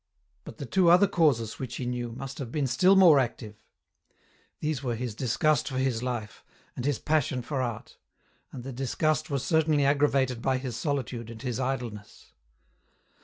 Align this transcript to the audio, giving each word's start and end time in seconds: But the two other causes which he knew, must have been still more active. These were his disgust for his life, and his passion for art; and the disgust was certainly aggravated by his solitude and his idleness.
But 0.45 0.57
the 0.57 0.65
two 0.65 0.89
other 0.89 1.05
causes 1.07 1.59
which 1.59 1.75
he 1.75 1.85
knew, 1.85 2.11
must 2.13 2.39
have 2.39 2.51
been 2.51 2.65
still 2.65 2.95
more 2.95 3.19
active. 3.19 3.55
These 4.59 4.81
were 4.81 4.95
his 4.95 5.13
disgust 5.13 5.67
for 5.67 5.77
his 5.77 6.01
life, 6.01 6.43
and 6.75 6.85
his 6.85 6.97
passion 6.97 7.43
for 7.43 7.61
art; 7.61 7.99
and 8.51 8.63
the 8.63 8.73
disgust 8.73 9.29
was 9.29 9.43
certainly 9.45 9.85
aggravated 9.85 10.41
by 10.41 10.57
his 10.57 10.75
solitude 10.75 11.29
and 11.29 11.43
his 11.43 11.59
idleness. 11.59 12.33